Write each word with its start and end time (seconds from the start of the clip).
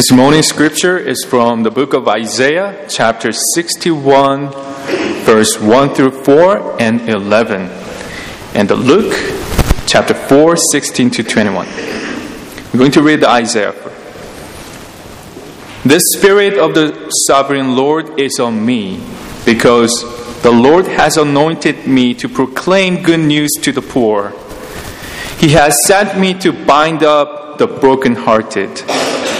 This 0.00 0.12
morning's 0.12 0.46
scripture 0.46 0.96
is 0.96 1.26
from 1.28 1.62
the 1.62 1.70
book 1.70 1.92
of 1.92 2.08
Isaiah, 2.08 2.86
chapter 2.88 3.32
61, 3.32 4.48
verse 5.26 5.60
1 5.60 5.94
through 5.94 6.24
4 6.24 6.80
and 6.80 7.06
11, 7.06 7.68
and 8.54 8.66
the 8.66 8.76
Luke, 8.76 9.12
chapter 9.86 10.14
4, 10.14 10.56
16 10.56 11.10
to 11.10 11.22
21. 11.22 11.66
We're 11.66 12.78
going 12.78 12.92
to 12.92 13.02
read 13.02 13.20
the 13.20 13.28
Isaiah. 13.28 13.72
The 15.84 16.00
Spirit 16.16 16.56
of 16.56 16.74
the 16.74 17.10
Sovereign 17.26 17.76
Lord 17.76 18.18
is 18.18 18.40
on 18.40 18.64
me, 18.64 19.04
because 19.44 19.92
the 20.40 20.50
Lord 20.50 20.86
has 20.86 21.18
anointed 21.18 21.86
me 21.86 22.14
to 22.14 22.26
proclaim 22.26 23.02
good 23.02 23.20
news 23.20 23.50
to 23.60 23.70
the 23.70 23.82
poor. 23.82 24.32
He 25.38 25.50
has 25.50 25.76
sent 25.86 26.18
me 26.18 26.32
to 26.38 26.52
bind 26.64 27.02
up 27.02 27.58
the 27.58 27.66
brokenhearted 27.66 28.82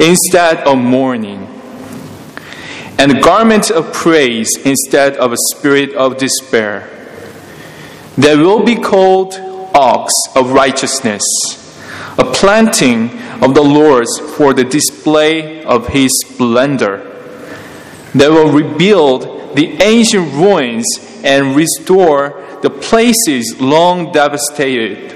instead 0.00 0.58
of 0.66 0.78
mourning, 0.78 1.46
and 2.98 3.12
a 3.12 3.20
garment 3.20 3.70
of 3.70 3.92
praise 3.92 4.48
instead 4.64 5.16
of 5.18 5.32
a 5.32 5.36
spirit 5.52 5.94
of 5.94 6.16
despair. 6.16 6.88
They 8.16 8.34
will 8.36 8.64
be 8.64 8.76
called 8.76 9.34
ox 9.74 10.12
of 10.34 10.52
righteousness, 10.52 11.22
a 12.18 12.24
planting 12.24 13.10
of 13.42 13.54
the 13.54 13.62
Lord's 13.62 14.18
for 14.36 14.54
the 14.54 14.64
display 14.64 15.62
of 15.64 15.88
his 15.88 16.10
splendor. 16.26 17.06
They 18.14 18.28
will 18.28 18.50
rebuild 18.50 19.54
the 19.54 19.82
ancient 19.82 20.32
ruins 20.32 20.86
and 21.22 21.54
restore 21.54 22.42
the 22.62 22.70
places 22.70 23.60
long 23.60 24.12
devastated. 24.12 25.14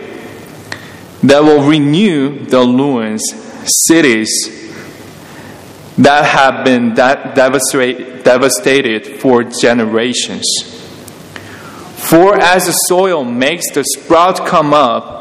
They 1.22 1.40
will 1.40 1.66
renew 1.66 2.44
the 2.44 2.60
ruins, 2.60 3.22
cities 3.86 4.64
that 5.98 6.24
have 6.24 6.64
been 6.64 6.94
devastated 6.94 9.20
for 9.20 9.44
generations. 9.44 10.44
For 12.08 12.40
as 12.40 12.66
the 12.66 12.72
soil 12.72 13.24
makes 13.24 13.70
the 13.72 13.84
sprout 13.84 14.46
come 14.46 14.74
up, 14.74 15.12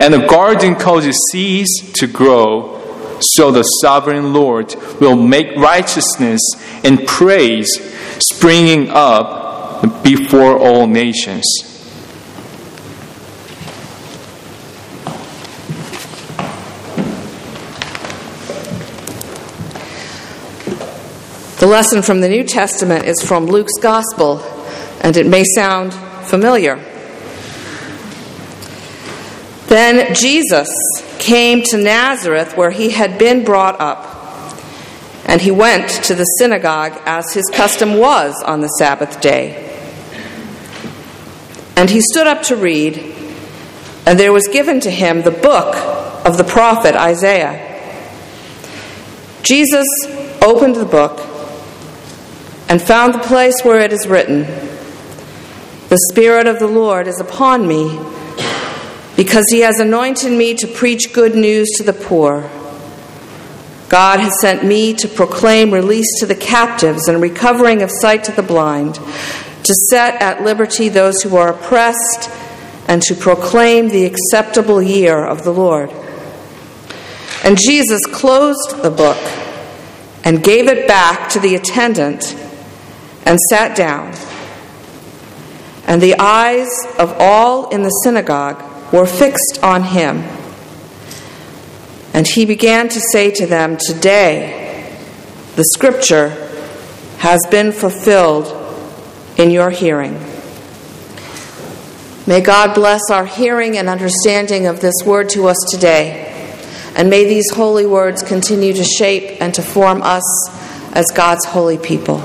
and 0.00 0.14
the 0.14 0.26
garden 0.26 0.76
causes 0.76 1.16
seeds 1.32 1.92
to 1.94 2.06
grow, 2.06 2.76
so 3.20 3.50
the 3.50 3.62
sovereign 3.62 4.32
Lord 4.32 4.74
will 5.00 5.16
make 5.16 5.56
righteousness 5.56 6.40
and 6.84 7.06
praise 7.06 7.68
springing 8.20 8.90
up 8.90 10.02
before 10.02 10.58
all 10.58 10.86
nations. 10.86 11.44
The 21.58 21.66
lesson 21.66 22.02
from 22.02 22.20
the 22.20 22.28
New 22.28 22.44
Testament 22.44 23.04
is 23.04 23.20
from 23.20 23.46
Luke's 23.46 23.80
Gospel, 23.80 24.38
and 25.00 25.16
it 25.16 25.26
may 25.26 25.42
sound 25.42 25.92
familiar. 25.92 26.76
Then 29.66 30.14
Jesus 30.14 30.68
came 31.18 31.64
to 31.64 31.76
Nazareth 31.76 32.56
where 32.56 32.70
he 32.70 32.90
had 32.90 33.18
been 33.18 33.44
brought 33.44 33.80
up, 33.80 34.04
and 35.24 35.40
he 35.40 35.50
went 35.50 35.88
to 36.04 36.14
the 36.14 36.22
synagogue 36.38 36.92
as 37.04 37.34
his 37.34 37.50
custom 37.52 37.98
was 37.98 38.40
on 38.46 38.60
the 38.60 38.68
Sabbath 38.68 39.20
day. 39.20 39.64
And 41.74 41.90
he 41.90 42.00
stood 42.00 42.28
up 42.28 42.44
to 42.44 42.54
read, 42.54 42.98
and 44.06 44.16
there 44.16 44.32
was 44.32 44.46
given 44.46 44.78
to 44.78 44.92
him 44.92 45.22
the 45.22 45.32
book 45.32 45.74
of 46.24 46.38
the 46.38 46.44
prophet 46.44 46.94
Isaiah. 46.94 47.64
Jesus 49.42 49.88
opened 50.40 50.76
the 50.76 50.86
book 50.86 51.34
and 52.68 52.82
found 52.82 53.14
the 53.14 53.18
place 53.18 53.54
where 53.62 53.80
it 53.80 53.92
is 53.92 54.06
written 54.06 54.42
The 55.88 55.98
Spirit 56.12 56.46
of 56.46 56.58
the 56.58 56.66
Lord 56.66 57.06
is 57.06 57.20
upon 57.20 57.66
me, 57.66 57.98
because 59.16 59.46
he 59.50 59.60
has 59.60 59.80
anointed 59.80 60.30
me 60.32 60.54
to 60.54 60.66
preach 60.66 61.12
good 61.12 61.34
news 61.34 61.68
to 61.78 61.82
the 61.82 61.94
poor. 61.94 62.48
God 63.88 64.20
has 64.20 64.38
sent 64.40 64.64
me 64.64 64.92
to 64.94 65.08
proclaim 65.08 65.72
release 65.72 66.20
to 66.20 66.26
the 66.26 66.34
captives 66.34 67.08
and 67.08 67.22
recovering 67.22 67.80
of 67.80 67.90
sight 67.90 68.24
to 68.24 68.32
the 68.32 68.42
blind, 68.42 68.96
to 68.96 69.74
set 69.90 70.20
at 70.20 70.42
liberty 70.42 70.90
those 70.90 71.22
who 71.22 71.36
are 71.36 71.54
oppressed, 71.54 72.30
and 72.86 73.00
to 73.02 73.14
proclaim 73.14 73.88
the 73.88 74.04
acceptable 74.04 74.82
year 74.82 75.24
of 75.24 75.42
the 75.44 75.52
Lord. 75.52 75.90
And 77.44 77.56
Jesus 77.58 78.04
closed 78.06 78.82
the 78.82 78.90
book 78.90 79.18
and 80.24 80.44
gave 80.44 80.68
it 80.68 80.86
back 80.86 81.30
to 81.30 81.40
the 81.40 81.54
attendant 81.54 82.34
and 83.28 83.38
sat 83.50 83.76
down. 83.76 84.14
And 85.86 86.00
the 86.00 86.18
eyes 86.18 86.70
of 86.98 87.14
all 87.18 87.68
in 87.68 87.82
the 87.82 87.90
synagogue 87.90 88.64
were 88.90 89.04
fixed 89.04 89.60
on 89.62 89.82
him. 89.82 90.24
And 92.14 92.26
he 92.26 92.46
began 92.46 92.88
to 92.88 93.00
say 93.12 93.30
to 93.32 93.46
them, 93.46 93.76
Today 93.76 94.98
the 95.56 95.64
scripture 95.74 96.30
has 97.18 97.40
been 97.50 97.70
fulfilled 97.70 98.46
in 99.36 99.50
your 99.50 99.70
hearing. 99.70 100.14
May 102.26 102.40
God 102.40 102.74
bless 102.74 103.10
our 103.10 103.26
hearing 103.26 103.76
and 103.76 103.90
understanding 103.90 104.66
of 104.66 104.80
this 104.80 104.94
word 105.04 105.28
to 105.30 105.48
us 105.48 105.58
today. 105.70 106.24
And 106.96 107.10
may 107.10 107.24
these 107.26 107.50
holy 107.50 107.86
words 107.86 108.22
continue 108.22 108.72
to 108.72 108.84
shape 108.84 109.40
and 109.42 109.54
to 109.54 109.62
form 109.62 110.00
us 110.02 110.24
as 110.94 111.04
God's 111.14 111.44
holy 111.44 111.76
people. 111.76 112.22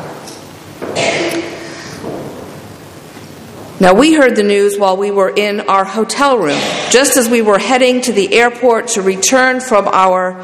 Now, 3.79 3.93
we 3.95 4.13
heard 4.13 4.35
the 4.35 4.43
news 4.43 4.77
while 4.77 4.95
we 4.95 5.09
were 5.09 5.29
in 5.29 5.61
our 5.61 5.83
hotel 5.83 6.37
room, 6.37 6.59
just 6.91 7.17
as 7.17 7.27
we 7.27 7.41
were 7.41 7.57
heading 7.57 8.01
to 8.01 8.13
the 8.13 8.33
airport 8.33 8.89
to 8.89 9.01
return 9.01 9.59
from 9.59 9.87
our 9.87 10.41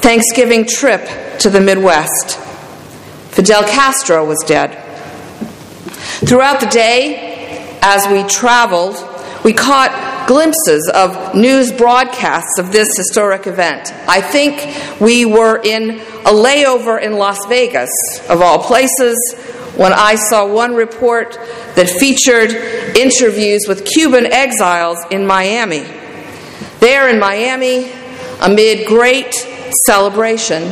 Thanksgiving 0.00 0.66
trip 0.66 1.04
to 1.40 1.50
the 1.50 1.60
Midwest. 1.60 2.38
Fidel 3.32 3.64
Castro 3.64 4.24
was 4.24 4.38
dead. 4.46 4.70
Throughout 6.24 6.60
the 6.60 6.66
day, 6.66 7.76
as 7.82 8.06
we 8.06 8.22
traveled, 8.22 8.96
we 9.44 9.52
caught 9.52 10.26
glimpses 10.28 10.88
of 10.94 11.34
news 11.34 11.72
broadcasts 11.72 12.58
of 12.58 12.70
this 12.70 12.96
historic 12.96 13.48
event. 13.48 13.92
I 14.06 14.20
think 14.20 15.00
we 15.00 15.24
were 15.24 15.60
in 15.62 15.98
a 16.00 16.32
layover 16.32 17.02
in 17.02 17.14
Las 17.14 17.44
Vegas, 17.46 17.90
of 18.28 18.40
all 18.40 18.62
places, 18.62 19.16
when 19.80 19.94
I 19.94 20.16
saw 20.16 20.46
one 20.46 20.74
report 20.74 21.38
that 21.74 21.88
featured 21.88 22.50
interviews 22.94 23.62
with 23.66 23.86
Cuban 23.86 24.26
exiles 24.26 24.98
in 25.10 25.26
Miami. 25.26 25.86
There 26.80 27.08
in 27.08 27.18
Miami, 27.18 27.90
amid 28.42 28.86
great 28.86 29.32
celebration, 29.86 30.64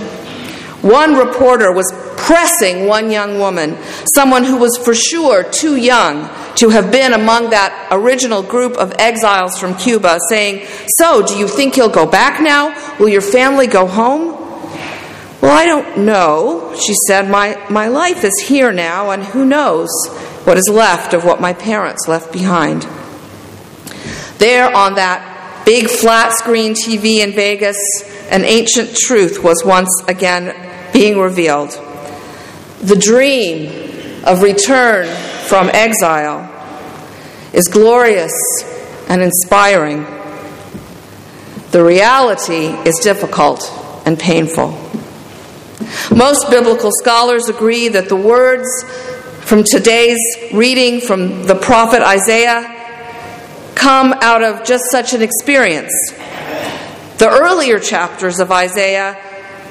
one 0.82 1.14
reporter 1.14 1.72
was 1.72 1.90
pressing 2.18 2.86
one 2.86 3.10
young 3.10 3.38
woman, 3.38 3.78
someone 4.14 4.44
who 4.44 4.58
was 4.58 4.76
for 4.84 4.94
sure 4.94 5.42
too 5.42 5.76
young 5.76 6.28
to 6.56 6.68
have 6.68 6.92
been 6.92 7.14
among 7.14 7.48
that 7.48 7.88
original 7.90 8.42
group 8.42 8.76
of 8.76 8.92
exiles 8.98 9.58
from 9.58 9.74
Cuba, 9.76 10.18
saying, 10.28 10.66
So, 10.98 11.26
do 11.26 11.38
you 11.38 11.48
think 11.48 11.78
you'll 11.78 11.88
go 11.88 12.04
back 12.04 12.42
now? 12.42 12.76
Will 12.98 13.08
your 13.08 13.22
family 13.22 13.68
go 13.68 13.86
home? 13.86 14.47
Well, 15.40 15.52
I 15.56 15.66
don't 15.66 15.98
know, 15.98 16.74
she 16.74 16.94
said. 17.06 17.30
My, 17.30 17.64
my 17.70 17.88
life 17.88 18.24
is 18.24 18.46
here 18.48 18.72
now, 18.72 19.10
and 19.10 19.22
who 19.22 19.44
knows 19.44 19.88
what 20.44 20.56
is 20.56 20.68
left 20.68 21.14
of 21.14 21.24
what 21.24 21.40
my 21.40 21.52
parents 21.52 22.08
left 22.08 22.32
behind. 22.32 22.82
There 24.38 24.74
on 24.74 24.94
that 24.94 25.64
big 25.64 25.88
flat 25.88 26.32
screen 26.32 26.74
TV 26.74 27.18
in 27.18 27.32
Vegas, 27.32 27.76
an 28.30 28.44
ancient 28.44 28.96
truth 28.96 29.42
was 29.42 29.62
once 29.64 29.90
again 30.08 30.54
being 30.92 31.18
revealed. 31.18 31.70
The 32.80 32.96
dream 32.96 34.24
of 34.24 34.42
return 34.42 35.06
from 35.46 35.70
exile 35.72 36.48
is 37.52 37.68
glorious 37.68 38.32
and 39.08 39.22
inspiring. 39.22 40.04
The 41.70 41.84
reality 41.84 42.66
is 42.88 42.98
difficult 43.02 43.70
and 44.06 44.18
painful. 44.18 44.87
Most 46.14 46.50
biblical 46.50 46.90
scholars 47.00 47.48
agree 47.48 47.88
that 47.88 48.08
the 48.08 48.16
words 48.16 48.68
from 49.40 49.64
today's 49.64 50.18
reading 50.52 51.00
from 51.00 51.44
the 51.44 51.54
prophet 51.54 52.02
Isaiah 52.02 52.74
come 53.74 54.12
out 54.20 54.42
of 54.42 54.64
just 54.64 54.84
such 54.90 55.14
an 55.14 55.22
experience. 55.22 55.92
The 57.18 57.28
earlier 57.28 57.78
chapters 57.78 58.40
of 58.40 58.52
Isaiah 58.52 59.16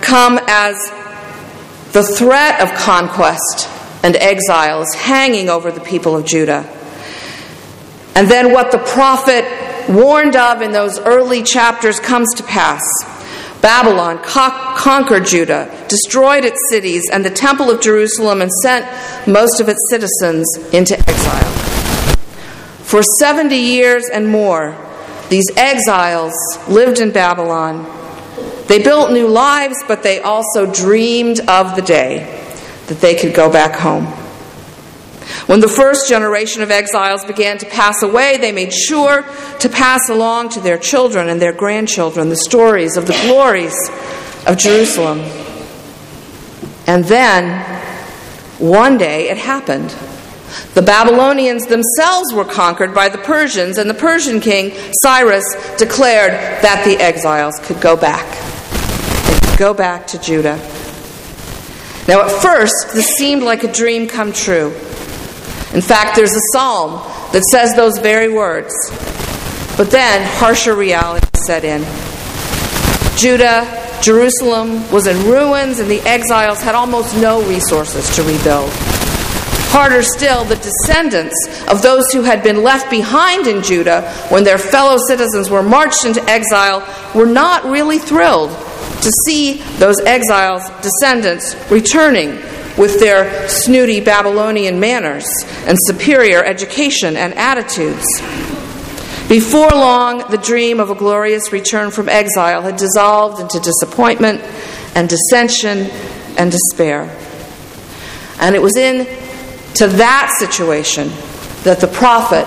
come 0.01 0.39
as 0.47 0.77
the 1.93 2.03
threat 2.03 2.61
of 2.61 2.71
conquest 2.79 3.69
and 4.03 4.15
exile 4.15 4.81
is 4.81 4.93
hanging 4.93 5.49
over 5.49 5.71
the 5.71 5.81
people 5.81 6.15
of 6.15 6.25
Judah. 6.25 6.67
And 8.15 8.27
then 8.27 8.51
what 8.51 8.71
the 8.71 8.79
prophet 8.79 9.45
warned 9.89 10.35
of 10.35 10.61
in 10.61 10.71
those 10.71 10.99
early 10.99 11.43
chapters 11.43 11.99
comes 11.99 12.33
to 12.35 12.43
pass. 12.43 12.83
Babylon 13.61 14.19
co- 14.19 14.73
conquered 14.75 15.25
Judah, 15.25 15.69
destroyed 15.87 16.45
its 16.45 16.59
cities 16.69 17.03
and 17.11 17.25
the 17.25 17.29
temple 17.29 17.69
of 17.69 17.81
Jerusalem, 17.81 18.41
and 18.41 18.51
sent 18.61 18.85
most 19.27 19.59
of 19.59 19.69
its 19.69 19.79
citizens 19.89 20.47
into 20.73 20.97
exile. 20.97 21.51
For 22.83 23.01
70 23.03 23.55
years 23.55 24.09
and 24.11 24.27
more, 24.27 24.77
these 25.29 25.49
exiles 25.57 26.33
lived 26.69 26.99
in 26.99 27.11
Babylon. 27.11 27.85
They 28.67 28.81
built 28.81 29.11
new 29.11 29.27
lives, 29.27 29.75
but 29.87 30.03
they 30.03 30.21
also 30.21 30.71
dreamed 30.71 31.39
of 31.49 31.75
the 31.75 31.81
day 31.81 32.33
that 32.87 33.01
they 33.01 33.15
could 33.15 33.33
go 33.33 33.51
back 33.51 33.75
home. 33.79 34.05
When 35.47 35.61
the 35.61 35.69
first 35.69 36.09
generation 36.09 36.61
of 36.61 36.71
exiles 36.71 37.23
began 37.23 37.57
to 37.59 37.65
pass 37.65 38.03
away, 38.03 38.35
they 38.35 38.51
made 38.51 38.73
sure 38.73 39.23
to 39.59 39.69
pass 39.69 40.09
along 40.09 40.49
to 40.49 40.59
their 40.59 40.77
children 40.77 41.29
and 41.29 41.41
their 41.41 41.53
grandchildren 41.53 42.27
the 42.27 42.35
stories 42.35 42.97
of 42.97 43.07
the 43.07 43.17
glories 43.25 43.75
of 44.45 44.57
Jerusalem. 44.57 45.19
And 46.85 47.05
then, 47.05 47.63
one 48.59 48.97
day, 48.97 49.29
it 49.29 49.37
happened. 49.37 49.95
The 50.73 50.81
Babylonians 50.81 51.65
themselves 51.67 52.33
were 52.33 52.45
conquered 52.45 52.93
by 52.93 53.07
the 53.07 53.17
Persians, 53.17 53.77
and 53.77 53.89
the 53.89 53.93
Persian 53.93 54.41
king, 54.41 54.73
Cyrus, 55.01 55.45
declared 55.77 56.31
that 56.61 56.83
the 56.83 57.01
exiles 57.01 57.57
could 57.63 57.79
go 57.79 57.95
back. 57.95 58.25
They 59.27 59.47
could 59.47 59.59
go 59.59 59.73
back 59.73 60.07
to 60.07 60.19
Judah. 60.19 60.57
Now, 62.05 62.25
at 62.25 62.41
first, 62.41 62.93
this 62.93 63.07
seemed 63.17 63.43
like 63.43 63.63
a 63.63 63.71
dream 63.71 64.09
come 64.09 64.33
true. 64.33 64.73
In 65.77 65.83
fact, 65.83 66.15
there's 66.15 66.33
a 66.33 66.41
psalm 66.53 66.93
that 67.33 67.43
says 67.51 67.75
those 67.75 67.99
very 67.99 68.33
words. 68.33 68.73
But 69.77 69.91
then, 69.91 70.27
harsher 70.27 70.73
reality 70.73 71.27
set 71.35 71.63
in. 71.63 71.85
Judah, 73.15 73.61
Jerusalem 74.01 74.89
was 74.91 75.05
in 75.05 75.15
ruins, 75.27 75.77
and 75.77 75.87
the 75.87 75.99
exiles 75.99 76.63
had 76.63 76.73
almost 76.73 77.15
no 77.17 77.47
resources 77.47 78.09
to 78.15 78.23
rebuild. 78.23 78.71
Harder 79.69 80.01
still, 80.01 80.45
the 80.45 80.55
descendants 80.55 81.35
of 81.67 81.83
those 81.83 82.11
who 82.11 82.23
had 82.23 82.41
been 82.41 82.63
left 82.63 82.89
behind 82.89 83.45
in 83.45 83.61
Judah 83.61 84.11
when 84.29 84.43
their 84.43 84.57
fellow 84.57 84.97
citizens 85.07 85.47
were 85.47 85.61
marched 85.61 86.05
into 86.05 86.27
exile 86.27 86.81
were 87.13 87.27
not 87.27 87.63
really 87.65 87.99
thrilled 87.99 88.49
to 88.49 89.11
see 89.27 89.61
those 89.77 89.99
exiles' 90.07 90.67
descendants 90.81 91.55
returning 91.69 92.41
with 92.77 92.99
their 92.99 93.49
snooty 93.49 93.99
Babylonian 93.99 94.79
manners 94.79 95.27
and 95.65 95.77
superior 95.81 96.43
education 96.43 97.17
and 97.17 97.33
attitudes. 97.33 98.05
Before 99.27 99.69
long, 99.69 100.23
the 100.29 100.37
dream 100.37 100.79
of 100.79 100.89
a 100.89 100.95
glorious 100.95 101.51
return 101.51 101.91
from 101.91 102.07
exile 102.07 102.61
had 102.61 102.77
dissolved 102.77 103.41
into 103.41 103.59
disappointment 103.59 104.41
and 104.95 105.09
dissension 105.09 105.89
and 106.37 106.51
despair. 106.51 107.13
And 108.39 108.55
it 108.55 108.61
was 108.61 108.77
in 108.77 109.05
to 109.75 109.87
that 109.87 110.33
situation 110.39 111.09
that 111.63 111.79
the 111.81 111.87
prophet 111.87 112.45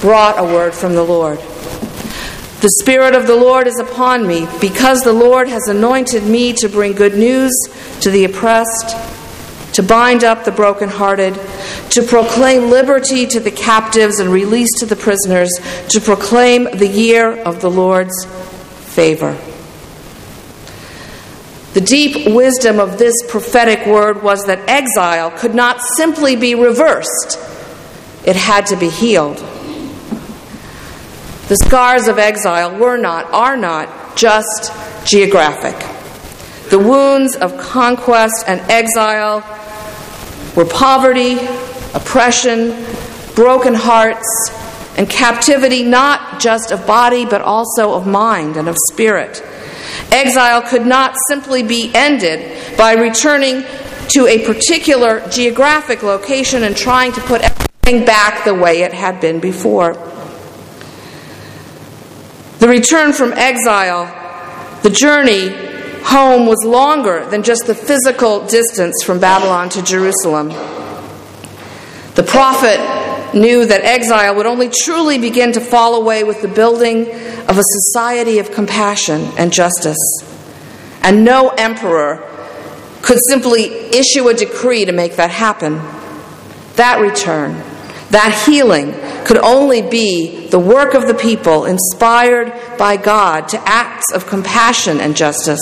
brought 0.00 0.38
a 0.38 0.44
word 0.44 0.74
from 0.74 0.94
the 0.94 1.02
Lord. 1.02 1.38
The 2.60 2.70
Spirit 2.80 3.14
of 3.14 3.26
the 3.26 3.36
Lord 3.36 3.66
is 3.66 3.78
upon 3.78 4.26
me, 4.26 4.48
because 4.60 5.02
the 5.02 5.12
Lord 5.12 5.46
has 5.48 5.68
anointed 5.68 6.24
me 6.24 6.52
to 6.54 6.68
bring 6.68 6.92
good 6.92 7.14
news 7.14 7.52
to 8.00 8.10
the 8.10 8.24
oppressed, 8.24 8.96
to 9.78 9.82
bind 9.84 10.24
up 10.24 10.44
the 10.44 10.50
brokenhearted, 10.50 11.34
to 11.88 12.02
proclaim 12.02 12.68
liberty 12.68 13.24
to 13.24 13.38
the 13.38 13.50
captives 13.52 14.18
and 14.18 14.28
release 14.28 14.68
to 14.76 14.84
the 14.84 14.96
prisoners, 14.96 15.48
to 15.88 16.00
proclaim 16.00 16.64
the 16.64 16.88
year 16.88 17.40
of 17.44 17.60
the 17.60 17.70
Lord's 17.70 18.24
favor. 18.24 19.38
The 21.74 21.80
deep 21.80 22.34
wisdom 22.34 22.80
of 22.80 22.98
this 22.98 23.14
prophetic 23.28 23.86
word 23.86 24.20
was 24.20 24.46
that 24.46 24.68
exile 24.68 25.30
could 25.30 25.54
not 25.54 25.80
simply 25.96 26.34
be 26.34 26.56
reversed, 26.56 27.38
it 28.26 28.34
had 28.34 28.66
to 28.66 28.76
be 28.76 28.88
healed. 28.88 29.36
The 31.46 31.56
scars 31.64 32.08
of 32.08 32.18
exile 32.18 32.76
were 32.76 32.96
not, 32.96 33.32
are 33.32 33.56
not, 33.56 34.16
just 34.16 34.72
geographic. 35.06 35.78
The 36.70 36.80
wounds 36.80 37.36
of 37.36 37.56
conquest 37.58 38.44
and 38.48 38.60
exile 38.68 39.44
were 40.58 40.64
poverty, 40.64 41.38
oppression, 41.94 42.84
broken 43.36 43.74
hearts, 43.74 44.26
and 44.96 45.08
captivity 45.08 45.84
not 45.84 46.40
just 46.40 46.72
of 46.72 46.84
body, 46.84 47.24
but 47.24 47.40
also 47.40 47.92
of 47.92 48.08
mind 48.08 48.56
and 48.56 48.68
of 48.68 48.76
spirit. 48.90 49.40
Exile 50.10 50.60
could 50.62 50.84
not 50.84 51.14
simply 51.28 51.62
be 51.62 51.92
ended 51.94 52.76
by 52.76 52.94
returning 52.94 53.62
to 54.08 54.26
a 54.26 54.44
particular 54.44 55.22
geographic 55.28 56.02
location 56.02 56.64
and 56.64 56.76
trying 56.76 57.12
to 57.12 57.20
put 57.20 57.40
everything 57.42 58.04
back 58.04 58.44
the 58.44 58.52
way 58.52 58.82
it 58.82 58.92
had 58.92 59.20
been 59.20 59.38
before. 59.38 59.94
The 62.58 62.66
return 62.66 63.12
from 63.12 63.32
exile, 63.32 64.06
the 64.82 64.90
journey 64.90 65.67
home 66.02 66.46
was 66.46 66.64
longer 66.64 67.26
than 67.26 67.42
just 67.42 67.66
the 67.66 67.74
physical 67.74 68.46
distance 68.46 69.02
from 69.02 69.20
Babylon 69.20 69.68
to 69.70 69.82
Jerusalem. 69.82 70.48
The 72.14 72.24
prophet 72.26 72.78
knew 73.34 73.66
that 73.66 73.82
exile 73.84 74.34
would 74.36 74.46
only 74.46 74.70
truly 74.70 75.18
begin 75.18 75.52
to 75.52 75.60
fall 75.60 75.94
away 75.94 76.24
with 76.24 76.42
the 76.42 76.48
building 76.48 77.02
of 77.02 77.58
a 77.58 77.62
society 77.62 78.38
of 78.38 78.50
compassion 78.52 79.22
and 79.38 79.52
justice. 79.52 79.98
And 81.02 81.24
no 81.24 81.50
emperor 81.50 82.24
could 83.02 83.18
simply 83.28 83.64
issue 83.64 84.28
a 84.28 84.34
decree 84.34 84.84
to 84.84 84.92
make 84.92 85.16
that 85.16 85.30
happen. 85.30 85.76
That 86.74 87.00
return, 87.00 87.52
that 88.10 88.44
healing, 88.46 88.92
could 89.28 89.36
only 89.44 89.82
be 89.82 90.46
the 90.46 90.58
work 90.58 90.94
of 90.94 91.06
the 91.06 91.12
people 91.12 91.66
inspired 91.66 92.50
by 92.78 92.96
God 92.96 93.46
to 93.50 93.60
acts 93.68 94.10
of 94.14 94.26
compassion 94.26 95.02
and 95.02 95.14
justice. 95.14 95.60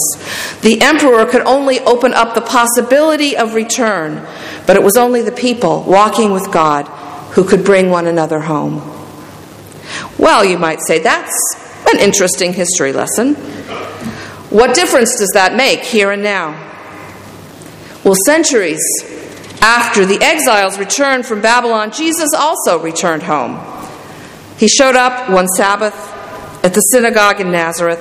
The 0.62 0.80
emperor 0.82 1.26
could 1.26 1.42
only 1.42 1.80
open 1.80 2.14
up 2.14 2.36
the 2.36 2.42
possibility 2.42 3.36
of 3.36 3.54
return, 3.54 4.24
but 4.68 4.76
it 4.76 4.84
was 4.84 4.96
only 4.96 5.20
the 5.20 5.32
people 5.32 5.82
walking 5.82 6.30
with 6.30 6.52
God 6.52 6.86
who 7.32 7.42
could 7.42 7.64
bring 7.64 7.90
one 7.90 8.06
another 8.06 8.38
home. 8.38 8.76
Well, 10.16 10.44
you 10.44 10.58
might 10.58 10.78
say 10.86 11.00
that's 11.00 11.34
an 11.92 11.98
interesting 11.98 12.52
history 12.52 12.92
lesson. 12.92 13.34
What 14.50 14.76
difference 14.76 15.18
does 15.18 15.30
that 15.34 15.56
make 15.56 15.80
here 15.80 16.12
and 16.12 16.22
now? 16.22 16.52
Well, 18.04 18.14
centuries 18.26 18.80
after 19.66 20.06
the 20.06 20.22
exiles 20.22 20.78
returned 20.78 21.26
from 21.26 21.40
Babylon, 21.40 21.90
Jesus 21.90 22.30
also 22.32 22.78
returned 22.78 23.24
home. 23.24 23.58
He 24.58 24.68
showed 24.68 24.94
up 24.94 25.28
one 25.28 25.48
Sabbath 25.48 25.92
at 26.64 26.72
the 26.72 26.80
synagogue 26.80 27.40
in 27.40 27.50
Nazareth. 27.50 27.98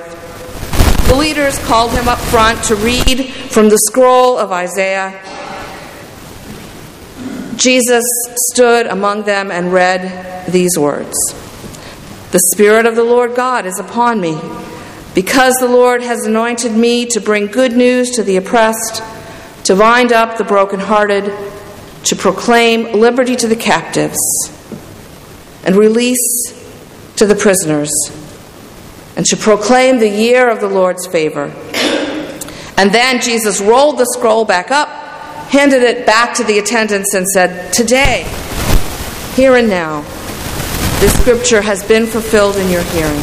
The 1.08 1.16
leaders 1.16 1.58
called 1.66 1.90
him 1.90 2.06
up 2.06 2.20
front 2.20 2.62
to 2.66 2.76
read 2.76 3.32
from 3.50 3.68
the 3.68 3.78
scroll 3.78 4.38
of 4.38 4.52
Isaiah. 4.52 5.20
Jesus 7.56 8.04
stood 8.52 8.86
among 8.86 9.24
them 9.24 9.50
and 9.50 9.72
read 9.72 10.46
these 10.46 10.78
words 10.78 11.16
The 12.30 12.40
Spirit 12.54 12.86
of 12.86 12.94
the 12.94 13.02
Lord 13.02 13.34
God 13.34 13.66
is 13.66 13.80
upon 13.80 14.20
me, 14.20 14.40
because 15.16 15.54
the 15.54 15.66
Lord 15.66 16.00
has 16.02 16.26
anointed 16.26 16.70
me 16.70 17.06
to 17.06 17.20
bring 17.20 17.48
good 17.48 17.72
news 17.72 18.10
to 18.12 18.22
the 18.22 18.36
oppressed, 18.36 19.02
to 19.64 19.74
bind 19.74 20.12
up 20.12 20.38
the 20.38 20.44
brokenhearted, 20.44 21.45
to 22.06 22.16
proclaim 22.16 22.92
liberty 22.98 23.36
to 23.36 23.46
the 23.46 23.56
captives, 23.56 24.18
and 25.64 25.76
release 25.76 26.52
to 27.16 27.26
the 27.26 27.34
prisoners, 27.34 27.92
and 29.16 29.24
to 29.26 29.36
proclaim 29.36 29.98
the 29.98 30.08
year 30.08 30.48
of 30.48 30.60
the 30.60 30.68
Lord's 30.68 31.06
favor. 31.06 31.52
And 32.78 32.92
then 32.92 33.20
Jesus 33.20 33.60
rolled 33.60 33.98
the 33.98 34.06
scroll 34.06 34.44
back 34.44 34.70
up 34.70 35.04
handed 35.48 35.82
it 35.82 36.04
back 36.06 36.34
to 36.34 36.44
the 36.44 36.58
attendants, 36.58 37.14
and 37.14 37.26
said, 37.26 37.72
Today, 37.72 38.24
here 39.34 39.56
and 39.56 39.68
now, 39.68 40.02
this 41.00 41.18
scripture 41.20 41.62
has 41.62 41.86
been 41.86 42.06
fulfilled 42.06 42.56
in 42.56 42.70
your 42.70 42.82
hearing. 42.82 43.20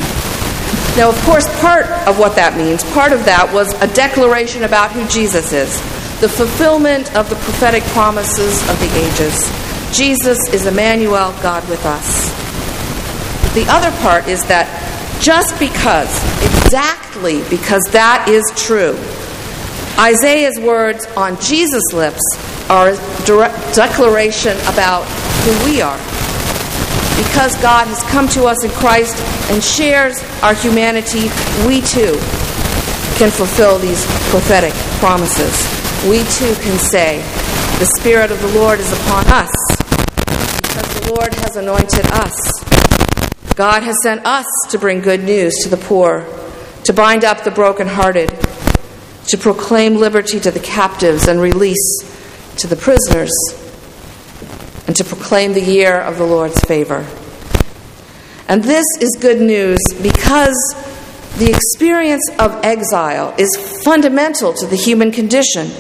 Now, 0.96 1.10
of 1.10 1.20
course, 1.24 1.48
part 1.60 1.86
of 2.08 2.20
what 2.20 2.36
that 2.36 2.56
means, 2.56 2.84
part 2.94 3.12
of 3.12 3.26
that 3.26 3.52
was 3.54 3.74
a 3.82 3.94
declaration 3.94 4.64
about 4.64 4.92
who 4.92 5.08
Jesus 5.08 5.52
is. 5.52 5.93
The 6.24 6.30
fulfillment 6.30 7.14
of 7.18 7.30
the 7.30 7.36
prophetic 7.36 7.84
promises 7.92 8.62
of 8.70 8.80
the 8.80 8.88
ages. 8.96 9.52
Jesus 9.92 10.40
is 10.54 10.66
Emmanuel, 10.66 11.36
God 11.44 11.68
with 11.68 11.86
us. 11.86 12.32
The 13.54 13.66
other 13.68 13.92
part 14.00 14.30
is 14.30 14.42
that 14.48 14.72
just 15.20 15.60
because, 15.60 16.08
exactly 16.64 17.44
because 17.50 17.84
that 17.92 18.28
is 18.30 18.42
true, 18.56 18.96
Isaiah's 20.00 20.58
words 20.62 21.06
on 21.18 21.36
Jesus' 21.42 21.92
lips 21.92 22.24
are 22.70 22.96
a 22.96 23.76
declaration 23.76 24.56
about 24.72 25.04
who 25.44 25.52
we 25.68 25.82
are. 25.82 26.00
Because 27.20 27.52
God 27.62 27.88
has 27.92 28.02
come 28.04 28.30
to 28.30 28.46
us 28.46 28.64
in 28.64 28.72
Christ 28.72 29.20
and 29.52 29.62
shares 29.62 30.24
our 30.42 30.54
humanity, 30.54 31.28
we 31.68 31.82
too 31.82 32.16
can 33.20 33.30
fulfill 33.30 33.78
these 33.78 34.06
prophetic 34.32 34.72
promises 35.04 35.73
we 36.10 36.18
too 36.18 36.54
can 36.56 36.78
say, 36.80 37.18
The 37.80 37.90
Spirit 37.98 38.30
of 38.32 38.42
the 38.42 38.60
Lord 38.60 38.80
is 38.80 38.92
upon 38.92 39.26
us, 39.28 39.50
because 40.62 41.00
the 41.00 41.14
Lord 41.14 41.34
has 41.36 41.56
anointed 41.56 42.06
us. 42.08 42.36
God 43.56 43.84
has 43.84 43.96
sent 44.04 44.26
us 44.26 44.46
to 44.72 44.78
bring 44.78 45.00
good 45.00 45.24
news 45.24 45.54
to 45.64 45.70
the 45.70 45.78
poor, 45.78 46.26
to 46.84 46.94
bind 46.94 47.24
up 47.24 47.44
the 47.44 47.52
brokenhearted, 47.52 48.30
to 49.28 49.38
proclaim 49.38 49.96
liberty 49.96 50.40
to 50.42 50.52
the 50.52 50.60
captives 50.60 51.28
and 51.28 51.40
release 51.40 52.00
to 52.58 52.68
the 52.68 52.76
prisoners, 52.76 53.32
and 54.88 54.96
to 54.98 55.06
proclaim 55.06 55.54
the 55.54 55.62
year 55.62 56.02
of 56.02 56.18
the 56.18 56.26
Lord's 56.26 56.60
favor. 56.62 57.08
And 58.50 58.62
this 58.64 58.86
is 59.00 59.18
good 59.22 59.40
news 59.40 59.80
because 60.02 60.58
the 61.38 61.50
experience 61.50 62.30
of 62.40 62.60
exile 62.64 63.34
is 63.38 63.82
fundamental 63.84 64.54
to 64.54 64.68
the 64.68 64.76
human 64.76 65.12
condition. 65.12 65.72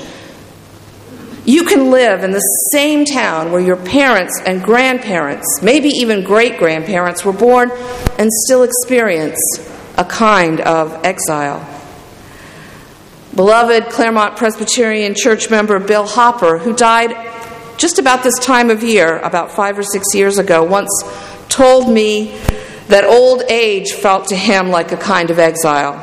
You 1.46 1.66
can 1.66 1.92
live 1.92 2.24
in 2.24 2.32
the 2.32 2.40
same 2.72 3.04
town 3.04 3.52
where 3.52 3.60
your 3.60 3.76
parents 3.76 4.42
and 4.46 4.64
grandparents, 4.64 5.62
maybe 5.62 5.90
even 5.90 6.24
great 6.24 6.58
grandparents, 6.58 7.26
were 7.26 7.34
born 7.34 7.70
and 8.18 8.30
still 8.46 8.64
experience 8.64 9.38
a 9.98 10.06
kind 10.06 10.62
of 10.62 11.04
exile. 11.04 11.68
Beloved 13.36 13.90
Claremont 13.90 14.38
Presbyterian 14.38 15.16
Church 15.16 15.50
member 15.50 15.80
Bill 15.80 16.08
Hopper, 16.08 16.60
who 16.60 16.74
died 16.74 17.14
just 17.78 18.00
about 18.00 18.24
this 18.24 18.38
time 18.40 18.70
of 18.70 18.82
year, 18.82 19.20
about 19.20 19.52
five 19.52 19.78
or 19.78 19.84
six 19.84 20.14
years 20.14 20.38
ago, 20.38 20.64
once 20.64 20.90
told 21.50 21.92
me 21.92 22.38
that 22.88 23.04
old 23.04 23.44
age 23.50 23.92
felt 23.92 24.28
to 24.28 24.36
him 24.36 24.70
like 24.70 24.92
a 24.94 24.98
kind 24.98 25.30
of 25.30 25.40
exile. 25.40 26.00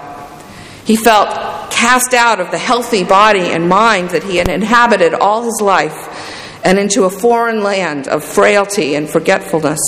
He 0.84 0.96
felt 0.96 1.49
cast 1.70 2.14
out 2.14 2.40
of 2.40 2.50
the 2.50 2.58
healthy 2.58 3.04
body 3.04 3.52
and 3.52 3.68
mind 3.68 4.10
that 4.10 4.24
he 4.24 4.36
had 4.36 4.48
inhabited 4.48 5.14
all 5.14 5.42
his 5.42 5.60
life 5.62 6.60
and 6.64 6.78
into 6.78 7.04
a 7.04 7.10
foreign 7.10 7.62
land 7.62 8.08
of 8.08 8.24
frailty 8.24 8.94
and 8.94 9.08
forgetfulness. 9.08 9.80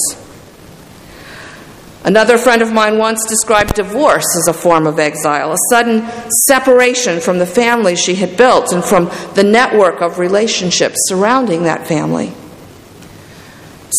Another 2.05 2.37
friend 2.37 2.63
of 2.63 2.73
mine 2.73 2.99
once 2.99 3.25
described 3.29 3.75
divorce 3.75 4.27
as 4.37 4.49
a 4.49 4.53
form 4.53 4.89
of 4.89 4.99
exile, 4.99 5.53
a 5.53 5.57
sudden 5.71 6.05
separation 6.47 7.21
from 7.21 7.39
the 7.39 7.47
family 7.47 7.95
she 7.95 8.17
had 8.17 8.37
built 8.37 8.73
and 8.73 8.85
from 8.85 9.05
the 9.35 9.45
network 9.45 10.01
of 10.01 10.19
relationships 10.19 10.97
surrounding 11.07 11.63
that 11.63 11.87
family. 11.87 12.33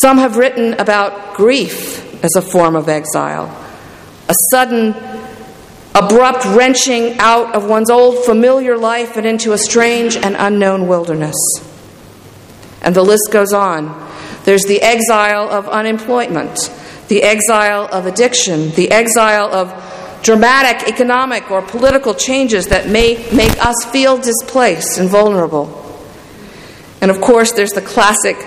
Some 0.01 0.17
have 0.17 0.37
written 0.37 0.73
about 0.73 1.35
grief 1.35 2.23
as 2.25 2.35
a 2.35 2.41
form 2.41 2.75
of 2.75 2.89
exile, 2.89 3.45
a 4.27 4.35
sudden 4.51 4.93
abrupt 5.95 6.45
wrenching 6.45 7.17
out 7.19 7.55
of 7.55 7.67
one's 7.67 7.89
old 7.89 8.25
familiar 8.25 8.77
life 8.77 9.15
and 9.15 9.25
into 9.25 9.53
a 9.53 9.57
strange 9.57 10.15
and 10.15 10.35
unknown 10.37 10.87
wilderness. 10.87 11.35
And 12.81 12.95
the 12.95 13.03
list 13.03 13.29
goes 13.31 13.53
on. 13.53 14.09
There's 14.43 14.63
the 14.63 14.81
exile 14.81 15.49
of 15.49 15.69
unemployment, 15.69 16.71
the 17.07 17.23
exile 17.23 17.87
of 17.91 18.05
addiction, 18.05 18.71
the 18.71 18.91
exile 18.91 19.53
of 19.53 20.19
dramatic 20.23 20.87
economic 20.87 21.51
or 21.51 21.61
political 21.61 22.13
changes 22.13 22.67
that 22.67 22.87
may 22.89 23.15
make 23.33 23.65
us 23.65 23.85
feel 23.85 24.17
displaced 24.17 24.97
and 24.97 25.09
vulnerable. 25.09 25.79
And 27.01 27.11
of 27.11 27.21
course, 27.21 27.51
there's 27.51 27.73
the 27.73 27.81
classic 27.81 28.37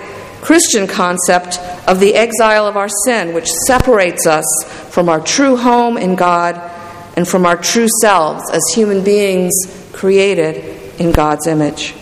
Christian 0.41 0.87
concept 0.87 1.59
of 1.87 1.99
the 1.99 2.15
exile 2.15 2.67
of 2.67 2.75
our 2.77 2.89
sin, 3.05 3.33
which 3.33 3.49
separates 3.67 4.25
us 4.27 4.45
from 4.89 5.09
our 5.09 5.19
true 5.19 5.55
home 5.55 5.97
in 5.97 6.15
God 6.15 6.55
and 7.17 7.27
from 7.27 7.47
our 7.47 7.57
true 7.57 7.87
selves 8.01 8.49
as 8.51 8.61
human 8.75 9.03
beings 9.03 9.51
created 9.91 11.01
in 11.01 11.11
God's 11.11 11.47
image. 11.47 11.95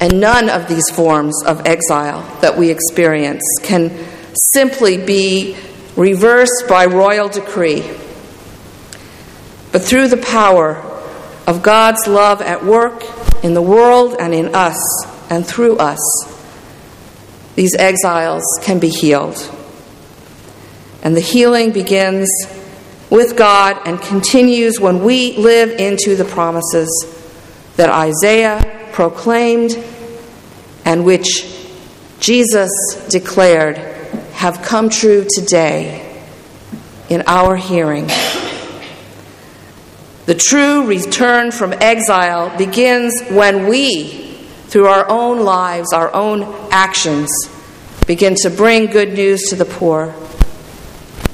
And 0.00 0.18
none 0.18 0.48
of 0.48 0.66
these 0.66 0.88
forms 0.90 1.44
of 1.44 1.66
exile 1.66 2.22
that 2.40 2.56
we 2.56 2.70
experience 2.70 3.42
can 3.62 3.92
simply 4.54 4.96
be 4.96 5.58
reversed 5.94 6.64
by 6.70 6.86
royal 6.86 7.28
decree. 7.28 7.82
But 9.72 9.82
through 9.82 10.08
the 10.08 10.16
power 10.16 10.76
of 11.46 11.62
God's 11.62 12.06
love 12.06 12.40
at 12.40 12.64
work 12.64 13.04
in 13.44 13.52
the 13.52 13.62
world 13.62 14.16
and 14.18 14.32
in 14.32 14.54
us 14.54 14.80
and 15.28 15.46
through 15.46 15.76
us, 15.76 16.00
these 17.56 17.76
exiles 17.76 18.44
can 18.62 18.78
be 18.78 18.88
healed. 18.88 19.36
And 21.02 21.14
the 21.14 21.20
healing 21.20 21.72
begins 21.72 22.30
with 23.10 23.36
God 23.36 23.80
and 23.86 24.00
continues 24.00 24.78
when 24.78 25.02
we 25.02 25.36
live 25.36 25.70
into 25.70 26.14
the 26.14 26.24
promises 26.24 26.88
that 27.76 27.90
Isaiah 27.90 28.88
proclaimed 28.92 29.72
and 30.84 31.04
which 31.04 31.44
Jesus 32.20 32.70
declared 33.08 33.76
have 34.34 34.62
come 34.62 34.88
true 34.88 35.26
today 35.28 36.22
in 37.08 37.24
our 37.26 37.56
hearing. 37.56 38.06
The 40.26 40.34
true 40.34 40.86
return 40.86 41.50
from 41.50 41.72
exile 41.72 42.56
begins 42.56 43.20
when 43.30 43.66
we, 43.66 44.36
through 44.68 44.86
our 44.86 45.08
own 45.08 45.40
lives, 45.40 45.92
our 45.92 46.14
own 46.14 46.42
actions, 46.70 47.30
begin 48.06 48.36
to 48.42 48.50
bring 48.50 48.86
good 48.86 49.12
news 49.14 49.42
to 49.48 49.56
the 49.56 49.64
poor 49.64 50.14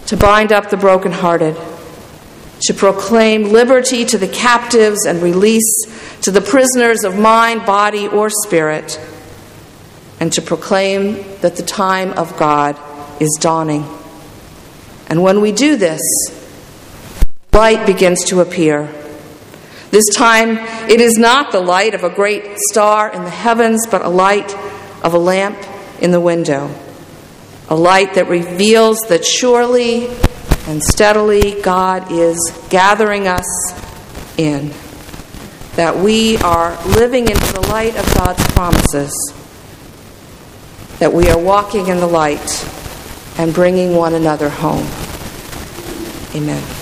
to 0.06 0.16
bind 0.16 0.52
up 0.52 0.70
the 0.70 0.76
brokenhearted, 0.76 1.56
to 2.60 2.75
proclaim 2.75 3.44
liberty 3.44 4.04
to 4.04 4.18
the 4.18 4.28
captives 4.28 5.04
and 5.04 5.20
release 5.20 6.18
to 6.22 6.30
the 6.30 6.40
prisoners 6.40 7.04
of 7.04 7.18
mind, 7.18 7.66
body, 7.66 8.06
or 8.06 8.30
spirit, 8.30 9.00
and 10.20 10.32
to 10.32 10.40
proclaim 10.40 11.14
that 11.40 11.56
the 11.56 11.62
time 11.62 12.12
of 12.12 12.36
God 12.38 12.78
is 13.20 13.36
dawning. 13.40 13.84
And 15.08 15.22
when 15.22 15.40
we 15.40 15.52
do 15.52 15.76
this, 15.76 16.00
light 17.52 17.86
begins 17.86 18.25
to 18.26 18.40
appear. 18.40 18.92
This 19.90 20.06
time, 20.14 20.58
it 20.90 21.00
is 21.00 21.16
not 21.16 21.52
the 21.52 21.60
light 21.60 21.94
of 21.94 22.04
a 22.04 22.10
great 22.10 22.58
star 22.70 23.12
in 23.12 23.25
the 23.25 23.30
heavens, 23.30 23.86
but 23.90 24.02
a 24.02 24.08
light 24.08 24.54
of 25.02 25.14
a 25.14 25.18
lamp 25.18 25.58
in 26.00 26.10
the 26.10 26.20
window 26.20 26.75
a 27.68 27.75
light 27.75 28.14
that 28.14 28.28
reveals 28.28 28.99
that 29.08 29.25
surely 29.25 30.08
and 30.66 30.82
steadily 30.82 31.61
God 31.62 32.11
is 32.11 32.38
gathering 32.70 33.26
us 33.26 33.46
in, 34.38 34.73
that 35.76 35.96
we 35.96 36.37
are 36.38 36.76
living 36.87 37.28
into 37.28 37.52
the 37.52 37.61
light 37.62 37.96
of 37.96 38.04
God's 38.14 38.44
promises, 38.52 39.12
that 40.99 41.12
we 41.12 41.28
are 41.28 41.38
walking 41.38 41.88
in 41.88 41.99
the 41.99 42.06
light 42.06 42.68
and 43.38 43.54
bringing 43.54 43.94
one 43.94 44.14
another 44.14 44.49
home. 44.49 44.87
Amen. 46.35 46.75